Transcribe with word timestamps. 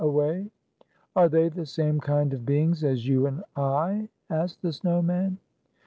Away!"" 0.03 0.49
Are 1.15 1.29
they 1.29 1.49
the 1.49 1.67
same 1.67 1.99
kind 1.99 2.33
of 2.33 2.43
beings 2.43 2.83
as 2.83 3.07
you 3.07 3.27
and 3.27 3.43
I?" 3.55 4.09
asked 4.31 4.63
the 4.63 4.73
snow 4.73 5.03
man. 5.03 5.37